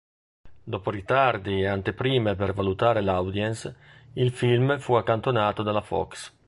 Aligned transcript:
Dopo 0.63 0.89
ritardi 0.89 1.61
e 1.61 1.67
anteprime 1.67 2.33
per 2.33 2.55
valutare 2.55 3.01
l'audience, 3.01 3.75
il 4.13 4.31
film 4.31 4.79
fu 4.79 4.95
accantonato 4.95 5.61
dalla 5.61 5.81
Fox. 5.81 6.33